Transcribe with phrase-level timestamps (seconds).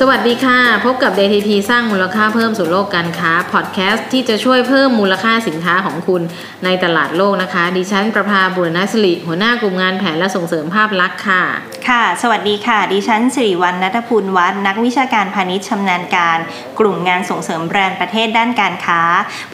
[0.00, 6.22] สวัสดีค่ะ พบกับ DTP สร้างมูลค่าเพิ่มสู่โลกการค้าพอดแคสต์ที่จะช่วยเพิ่มมูลค่าสินค้าของคุณ
[6.64, 11.42] ในตลาดโลกนะคะ ดิฉันประภาบุรณสิริหัวหน้ากลุ่มงานแผนและส่งเสริมภาพลักษณ์ค่ะ
[11.88, 16.38] ค่ะ สวัสดีค่ะ ดิฉันสิริวัลนัทพูลวัฒน์นักวิชาการพาณิชย์ชำนาญการ
[16.78, 19.00] กลุ่มงานส่งเสริมแบรนด์ประเทศด้านการค้า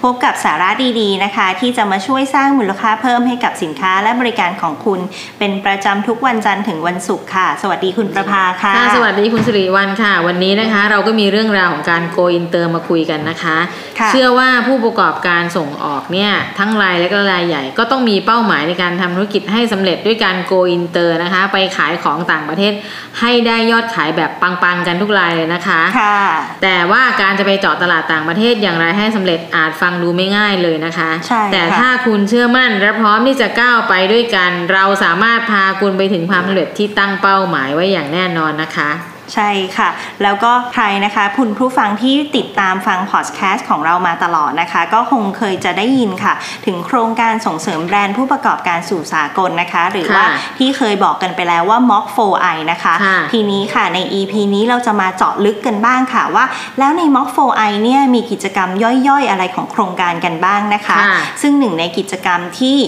[0.02, 0.68] พบกับสาระ
[1.00, 5.00] ดีๆนะคะ ที่จะมาช่วยสร้างมูลค่าเพิ่มให้กับสินค้าและบริการของคุณ
[5.38, 13.56] เป็นประจำทุกวันจันทร์ถึงวันศุกร์ค่ะ สวัสดีคุณประภาค่ะค่ะสวัสดีคุณสิริวัลค่ะวันนี้นะคะ เราก็มีเรื่องราวของการโกอินเตอร์มาคุยกันนะคะ
[13.98, 22.72] ค่ะเชื่อว่าผู้ประกอบการส่งออกเนี่ยทั้งรายเล็กและรายใหญ่ ก็ต้องมีเป้าหมายในการทำธุรกิจให้สำเร็จด้วยการโกอินเตอร์นะคะ ไปขายของต่างประเทศ
[23.20, 26.20] ให้ได้ยอดขายแบบปังๆกันทุกรายเลยนะคะค่ะ
[26.62, 38.90] แต่ว่าการจะไปเจาะตลาดต่างประเทศอย่างไรให้สำเร็จอาจฟังดูไม่ง่ายเลยนะคะใช่ค่ะแต่ถ้าคุณเชื่อมั่นและพร้อมที่จะก้าวไปด้วยกัน เราสามารถพาคุณไปถึงความสำเร็จที่ตั้งเป้าหมายไว้อย่างแน่นอนนะคะ
[39.34, 39.88] ใช่ค่ะ
[40.22, 46.34] แล้วก็ใครนะคะคุณผู้ฟังที่ติดตามฟังพอดแคสต์ของเรามาตลอดนะคะ ก็คงเคยจะได้ยินค่ะ
[46.66, 56.44] ถึงโครงการส่งเสริมแบรนด์ผู้ประกอบการสู่สากลนะคะ หรือว่าค่ะที่เคยบอกกันไปแล้วว่า Mock 4i นะคะค่ะทีนี้ค่ะใน EP นี้เราจะมาเจาะลึกกันบ้างค่ะว่า
[56.78, 62.78] แล้วใน Mock 4i เนี่ยมีกิจกรรมย่อยๆ อะไรของโครงการกันบ้างนะคะค่ะซึ่งหนึ่งในกิจกรรมที่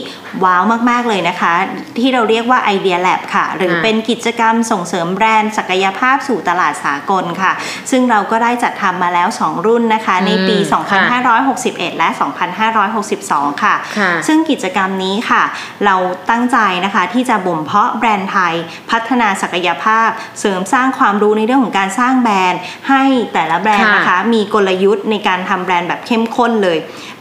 [0.45, 1.53] ว้าวมาก ๆ เลยนะคะ
[1.99, 7.53] ที่เราเรียกว่า Idea Lab ค่ะ หรือค่ะเป็นกิจกรรมส่งเสริมแบรนด์ศักยภาพสู่ตลาดสากลค่ะ
[7.91, 11.21] ซึ่งเราก็ได้จัดทำมาแล้ว 2 รุ่นนะคะ ในปีอืมค่ะ
[11.57, 12.09] 2561 และ
[12.87, 15.43] 2562ค่ะค่ะ ซึ่งกิจกรรมนี้ค่ะ
[15.85, 15.97] เรา
[16.31, 18.55] ตั้งใจนะคะที่จะบ่มเพาะแบรนด์ไทย
[18.91, 20.09] พัฒนาศักยภาพ
[20.41, 23.03] เสริมสร้างความรู้ในเรื่องของการสร้างแบรนด์ ให้
[23.35, 26.79] แต่ละแบรนด์นะคะ มีกลยุทธ์ในการทำแบรนด์แบบเข้มข้นเลย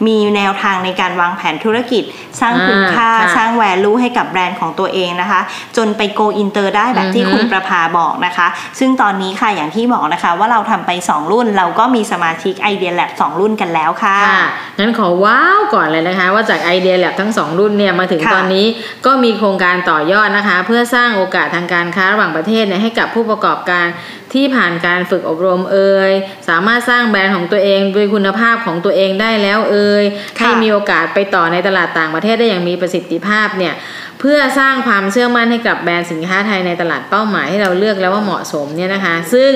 [0.07, 2.03] มีแนวทางในการวางแผนธุรกิจ
[2.41, 5.41] สร้างคุณค่าอ่าค่ะสร้าง value ให้กับแบรนด์ของตัวเองนะคะ
[5.77, 8.47] จนไปโกอินเตอร์ได้แบบที่อือฮึคุณประภาบอกนะคะ
[8.79, 14.45] ซึ่งตอนนี้ค่ะอย่างที่บอกนะคะ ว่าเราทำไป 2 รุ่น เราก็มีสมาชิก IDEA Lab 2รุ่นกันแล้วค่ะค่ะ
[14.79, 18.65] งั้นขอว้าวก่อนเลยนะคะ ว่าจาก IDEA Lab ทั้งสองรุ่นเนี่ยมาถึงค่ะตอนนี้
[19.05, 23.85] ก็มีโครงการต่อยอดนะคะ เพื่อสร้างโอกาสทางการค้าระหว่างประเทศเนี่ยให้กับผู้ประกอบการ
[24.35, 26.11] ที่ผ่านการฝึกอบรมเอ่ย
[26.49, 30.03] สามารถสร้างแบรนด์ของตัวเองด้วยคุณภาพของตัวเองได้แล้วเอ่ย
[30.39, 33.73] ค่ะให้มีโอกาสไปต่อในตลาดต่างประเทศได้อย่างมีประสิทธิภาพเนี่ย
[34.19, 39.51] เพื่อสร้างความเชื่อมั่นให้กับแบรนด์สินค้าไทยในตลาดเป้าหมายที่เราเลือกแล้วว่าเหมาะสมเนี่ยนะคะ ซึ่ง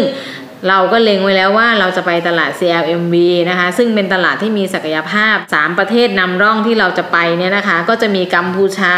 [0.69, 3.15] เราก็เล็งไว้แล้วว่าเราจะไปตลาด CLMV
[3.49, 8.95] นะคะ ซึ่งเป็นตลาดที่มีศักยภาพ 3 ประเทศนำร่องที่เราจะไปเนี่ยนะคะ ก็จะมีกัมพูชา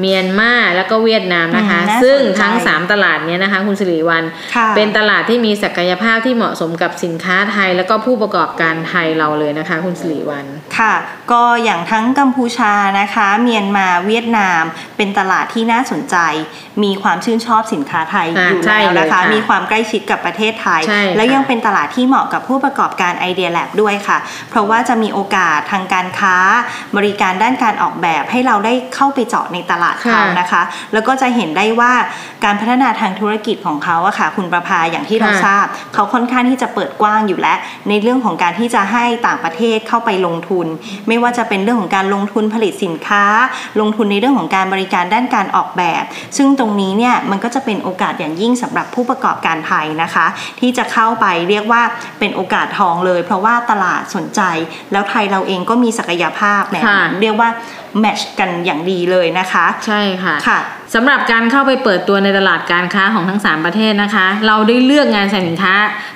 [0.00, 4.24] เมียนมาแล้วก็เวียดนามนะคะอืมน่าสนใจซึ่งทั้ง 3 ตลาดเนี้ยนะคะคุณสิริวัล
[4.54, 10.46] ค่ะเป็นตลาดที่มีศักยภาพที่เหมาะสมกับสินค้าไทย แล้วก็ผู้ประกอบการไทยเราเลยนะคะคุณสิริวัล
[10.78, 10.94] ค่ะ
[11.32, 14.62] ก็อย่างทั้งกัมพูชานะคะ เมียนมาเวียดนาม
[14.96, 16.16] เป็นตลาดที่น่าสนใจ
[16.82, 24.18] มีความชื่นชอบสินค้าไทยอ่าอยู่ใช่แล้วนะคะเลยค่ะมีความใกล้ชิดกับประเทศไทยใช่ค่ะแล้วยังเป็นตลาดที่เหมาะกับผู้ประกอบการไอเดียแลบด้วยค่ะ
[24.50, 26.36] เพราะว่าจะมีโอกาสทางการค้า
[26.96, 31.92] บริการด้านการออกแบบให้เราได้เข้าไปเจาะในตลาดเขานะคะ แล้วก็จะเห็นได้ว่า
[32.44, 37.58] การพัฒนาทางธุรกิจของเขาอะค่ะ คุณประภาอย่างที่เราค่ะทราบ เขาค่อนข้างที่จะเปิดกว้างอยู่แล้ว
[37.88, 40.66] ในเรื่องของการที่จะให้ต่างประเทศเข้าไปลงทุน
[41.08, 43.24] ไม่ว่าจะเป็นเรื่องของการลงทุนผลิตสินค้า
[43.80, 46.02] ลงทุนในเรื่องของการบริการด้านการออกแบบ
[46.36, 50.26] ซึ่งตรงนี้เนี่ยมันก็จะเป็นโอกาสอย่างยิ่งสำหรับผู้ประกอบการไทยนะคะ
[50.60, 51.82] ที่จะเข้าไปเรียกว่า
[52.18, 54.40] เป็นโอกาสทองเลย เพราะว่าตลาดสนใจ
[54.92, 57.48] แล้วไทยเราเองก็มีศักยภาพเนี่ยค่ะเรียกว่า
[58.00, 60.58] match กันอย่างดีเลยนะคะ ใช่ค่ะค่ะ
[60.94, 65.74] สำหรับการเข้าไปเปิดตัวในตลาดการค้าของทั้ง 3 ประเทศนะคะ เราได้เลือกงานสินค้า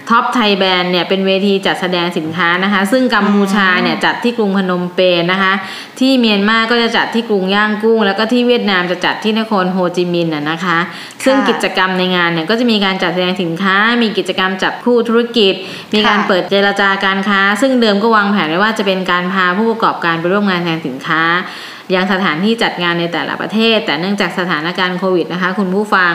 [0.09, 5.53] Top Thai Brands เนี่ยเป็นเวทีจัดแสดงสินค้านะคะ ซึ่งกัมพูชาเนี่ยจัดที่กรุงพนมเปญนะคะ
[5.99, 10.79] ที่เมียนมาก็จะจัดที่กรุงย่างกุ้ง แล้วก็ที่เวียดนามจะจัดที่นครโฮจิมินห์น่ะนะคะ
[11.25, 15.55] ซึ่งกิจกรรมในงานเนี่ยก็จะมีการจัดแสดงสินค้า มีกิจกรรมจับคู่ธุรกิจ
[15.95, 21.23] มีการค่ะเปิดเจรจาการค้า ซึ่งเดิมก็วางแผนไว้ว่าจะเป็นการพาผู้ประกอบการไปร่วมงานแสดงสินค้า
[21.95, 26.13] ยังสถานที่จัดงานในแต่ละประเทศ แต่เนื่องจากสถานการณ์โควิดนะคะ คุณผู้ฟัง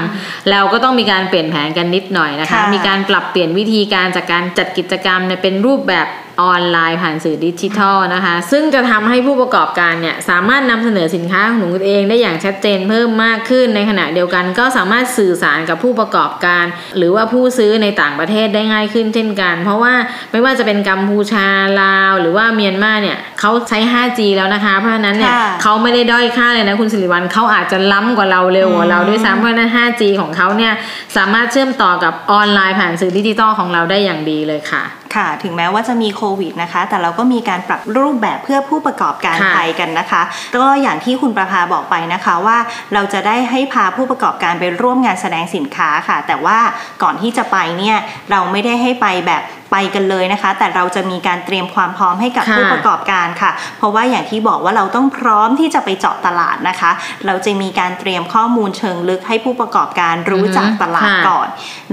[0.51, 6.07] เราก็ต้องมีการเปลี่ยนแผนกันนิดหน่อยนะคะค่ะมีการปรับเปลี่ยนวิธีการจากการจัดกิจกรรมเนี่ยเป็นรูปแบบ
[6.41, 16.65] ออนไลน์ผ่านสื่อดิจิทัลนะคะ ซึ่งจะทำให้ผู้ประกอบการเนี่ยสามารถนำเสนอสินค้าของตัวเองได้อย่างชัดเจนเพิ่มมากขึ้น ในขณะเดียวกันก็สามารถสื่อสารกับผู้ประกอบการ
[16.97, 19.93] หรือว่าผู้ซื้อในต่างประเทศได้ง่ายขึ้นเช่นกัน เพราะว่า
[20.31, 21.47] ไม่ว่าจะเป็นกัมพูชา
[21.81, 30.73] ลาว หรือว่าเมียนมาเนี่ยเขาใช้ 5G แล้วนะคะ เพราะฉะนั้นเนี่ยค่ะเขาไม่ได้ด้อยค่าเลยนะคุณสิริวัลเขาอาจจะล้ำกว่าเราเร็วกว่าเราด้วยซ้ำเพราะฉะนั้น 5G ของเขาเนี่ย
[31.17, 34.83] สามารถเชื่อมต่อกับออนไลน์ผ่านสื่อดิจิตอลของเราได้อย่างดีเลยค่ะ
[35.15, 40.21] ค่ะ ถึงแม้ว่าจะมีโควิดนะคะ แต่เราก็มีการปรับรูปแบบเพื่อผู้ประกอบการค่ะไทยกันนะคะ
[40.55, 42.57] ก็อย่างที่คุณประภาบอกไปนะคะว่า
[42.93, 46.57] เราจะได้ให้พาผู้ประกอบการไปร่วมงานแสดงสินค้าค่ะ แต่ว่า
[47.03, 47.97] ก่อนที่จะไปเนี่ย
[48.31, 49.41] เราไม่ได้ให้ไปแบบ
[49.71, 56.91] ไปกันเลยนะคะ แต่เราจะมีการเตรียมความพร้อมให้กับค่ะผู้ประกอบการค่ะ เพราะว่าอย่างที่บอกว่าเราต้องพร้อมที่จะไปเจาะตลาดนะคะ
[57.25, 61.47] เราจะมีการเตรียมข้อมูลเชิงลึกให้ผู้ประกอบการรู้จักตลาดค่ะก่อน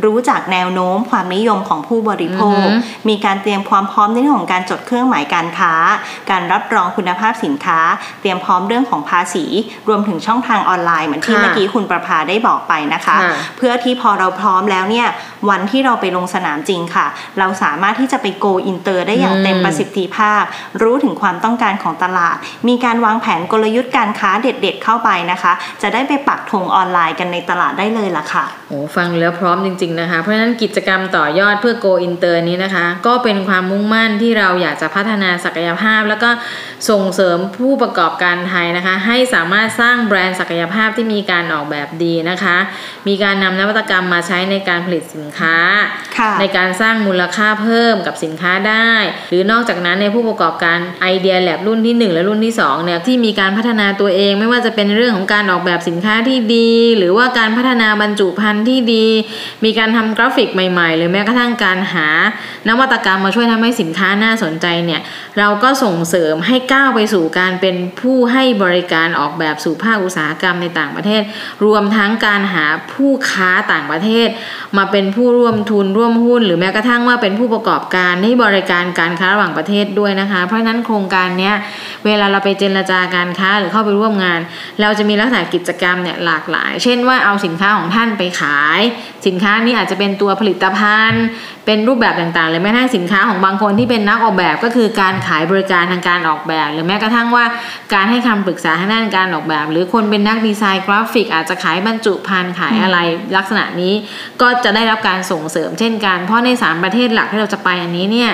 [0.04, 5.72] รู้จักแนวโน้มความนิยมของผู้บริโภคอือฮึมีการเตรียมความพร้อมในเรื่องของการจดเครื่องหมายการค้า
[6.30, 7.80] การรับรองคุณภาพสินค้า
[8.20, 9.44] เตรียมพร้อมเรื่องของภาษี
[9.88, 15.08] รวมถึงช่องทางออนไลน์เหมือนที่ค่ะเมื่อกี้คุณประภาได้บอกไปนะคะค่ะเพื่อที่พอเราพร้อมแล้วเนี่ย
[15.50, 17.06] วันที่เราไปลงสนามจริงค่ะ
[17.38, 20.42] เราสามารถที่จะไปโกอินเตอร์ได้อย่างอืมเต็มประสิทธิภาพ
[20.82, 22.36] รู้ถึงความต้องการของตลาด
[22.68, 25.52] มีการวางแผนกลยุทธ์การค้าเด็ดๆเข้าไปนะคะ
[25.82, 36.30] จะได้ไปปักธงออนไลน์กันในตลาดได้เลยล่ะค่ะโอ้ฟังแล้วพร้อมจริง ๆนะคะ เพราะฉะนั้นกิจกรรมต่อยอดเพื่อ Go Inter นี้นะคะ ก็เป็นความมุ่งมั่นที่เราอยากจะพัฒนาศักยภาพ แล้วก็
[36.90, 42.56] ส่งเสริมผู้ประกอบการไทยนะคะ ให้สามารถสร้างแบรนด์ศักยภาพที่มีการออกแบบดีนะคะ
[43.08, 45.56] มีการนำนวัตกรรมมาใช้ในการผลิตสินค้า
[46.18, 48.92] ค่ะในการสร้างมูลค่าเพิ่มกับสินค้าได้
[49.30, 59.06] หรือนอกจากนั้นในผู้ประกอบการไอเดียแลบรุ่นที่ 1 และรุ่นที่2เนี่ยที่มีการพัฒนาตัวเองไม่ว่าจะเป็นเรื่องของการออกแบบสินค้าที่ดี หรือว่าการพัฒนาบรรจุภัณฑ์ที่ดี
[59.64, 62.08] มีการทำกราฟิกใหม่ๆ หรือแม้กระทั่งการหา
[62.68, 65.00] นวัตกรรมมาช่วยทำให้สินค้าน่าสนใจเนี่ย
[65.38, 71.22] เราก็ส่งเสริมให้ก้าวไปสู่การเป็นผู้ให้บริการออกแบบสู่ภาคอุตสาหกรรมในต่างประเทศ
[71.64, 74.28] รวมทั้งการหาผู้ค้าต่างประเทศ
[74.76, 81.54] มาเป็นผูู้้ร่วมทุนร่วมหุ้น หรือแม้กระทั่งว่าเป็นผู้ประกอบการให้บริการการค้าระหว่างประเทศด้วยนะคะ เพราะฉะนั้นโครงการเนี้ย
[82.06, 84.40] เวลาเราไปเจรจาการค้าหรือเข้าไปร่วมงาน
[84.80, 88.80] เราจะมีลักษณะกิจกรรมเนี่ยหลากหลาย เช่นว่าเอาสินค้าของท่านไปขาย
[89.26, 91.24] สินค้านี้อาจจะเป็นตัวผลิตภัณฑ์
[91.66, 97.44] เป็นรูปแบบต่างๆหรือแม้กระทั่งสินค้าของบางคนที่เป็นนักออกแบบก็คือการขายบริการทางการออกแบบ หรือแม้กระทั่งว่า
[97.94, 102.98] การให้คำปรึกษาทางด้านการออกแบบ หรือคนเป็นนักดีไซน์กราฟิก อาจจะขายบรรจุภัณฑ์ขายอะไร
[103.36, 103.94] ลักษณะนี้
[104.40, 108.30] ก็จะได้รับการส่งเสริมเช่นกัน เพราะในสามประเทศหลักที่เราจะไปอันนี้เนี่ย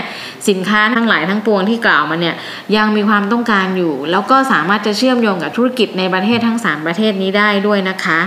[0.49, 2.35] สินค้าทั้งหลายทั้งปวงที่กล่าวมาเนี่ย
[2.77, 8.21] ยังมีความต้องการอยู่ แล้วก็สามารถจะเชื่อมโยงกับธุรกิจในประเทศทั้งสามประเทศนี้ได้ด้วยนะคะ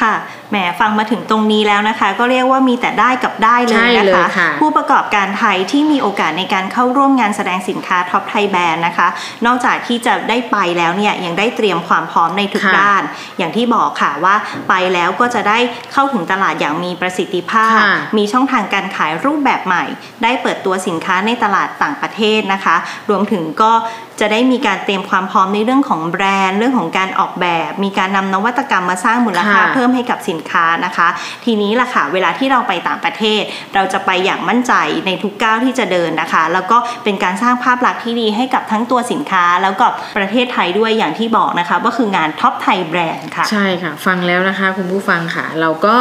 [0.00, 0.14] ค่ะ
[0.50, 9.08] แหมฟังมาถึงตรงนี้แล้วนะคะ ก็เรียกว่ามีแต่ได้กับได้เลยใช่นะเลยคะค่ะผู้ประกอบการไทยที่มีโอกาสในการเข้าร่วมงานแสดงสินค้า Top Thai Brands นะคะ
[9.46, 13.02] นอกจากที่จะได้ไปแล้วเนี่ยยังได้เตรียมความพร้อมในทุกค่ะด้าน
[13.38, 14.34] อย่างที่บอกค่ะว่า
[14.68, 15.58] ไปแล้วก็จะได้
[15.92, 19.84] เข้าถึงตลาดอย่างมีประสิทธิภาพค่ะมีช่องทางการขายรูปแบบใหม่
[20.22, 22.76] ได้เปิดตัวสินค้าในตลาดต่างประเทศนะคะ
[23.08, 23.72] รวมถึงก็
[24.20, 31.08] จะได้มีการเตรียมความพร้อมในเรื่องของแบรนด์ เรื่องของการออกแบบ มีการนำนวัตกรรมมาสร้างมูลค่าค่ะเพิ่มให้กับสินค้านะคะ
[31.44, 33.42] ทีนี้ล่ะค่ะเวลาที่เราไปต่างประเทศ
[33.74, 34.72] เราจะไปอย่างมั่นใจ
[35.06, 39.86] ในทุกก้าวที่จะเดินนะคะ แล้วก็เป็นการสร้างภาพลักษณ์ที่ดีให้กับทั้งตัวสินค้า แล้วก็
[40.18, 45.96] ประเทศไทยด้วยอย่างที่บอกนะคะว่าคืองาน Top Thai Brands ค่ะ ใช่ค่ะ ฟังแล้วนะคะคุณผู้ฟังค่ะ เราก็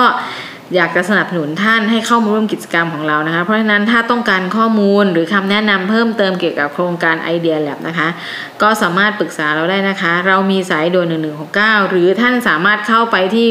[0.76, 8.08] อยากจะสนับสนุนท่านให้เข้ามาร่วมกิจกรรมของเรานะคะ เพราะฉะนั้นถ้าต้องการข้อมูลหรือคำแนะนำเพิ่มเติมเกี่ยวกับโครงการ IDEA Lab นะคะ
[8.62, 11.08] ก็สามารถปรึกษาเราได้นะคะ เรามีสายด่วน
[11.50, 13.48] 1169 หรือท่านสามารถเข้าไปที่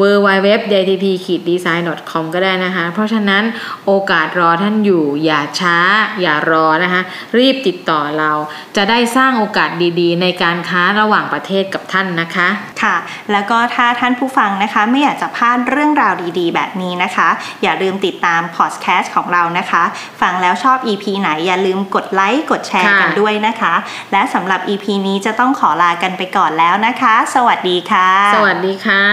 [0.00, 2.24] w w w d t p d e s i g n c o m
[2.34, 3.42] ก็ได้นะคะ เพราะฉะนั้น
[3.86, 5.78] โอกาสรอท่านอยู่ อย่าช้า
[6.20, 7.02] อย่ารอนะคะ
[7.38, 8.32] รีบติดต่อเรา
[8.76, 9.70] จะได้สร้างโอกาส
[10.00, 12.48] ดีๆ ในการค้าระหว่างประเทศกับท่านนะคะ
[12.82, 12.96] ค่ะ
[13.32, 17.28] แล้วก็ถ้าท่านผู้ฟังนะคะ ไม่อยากจะพลาดเรื่องราวดีๆแบบนี้นะคะ
[17.62, 19.82] อย่าลืมติดตามพอดแคสต์ของเรานะคะ
[20.20, 23.74] ฟังแล้วชอบ EP ไหนอย่าลืมกดไลค์กดแชร์ค่ะกันด้วยนะคะ
[24.12, 29.04] และสำหรับ EP นี้จะต้องขอลากันไปก่อนแล้วนะคะ สวัสดีค่ะ สวัสดีค่ะ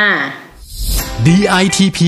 [1.28, 2.00] DITP